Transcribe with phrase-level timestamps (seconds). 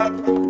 [0.00, 0.49] up.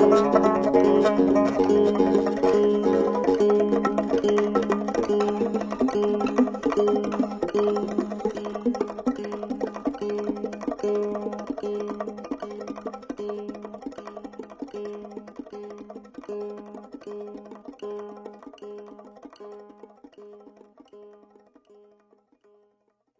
[0.00, 1.79] フフフフ。